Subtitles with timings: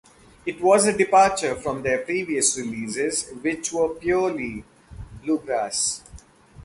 [0.47, 4.63] It was a departure from their previous releases which were purely
[5.23, 6.01] bluegrass.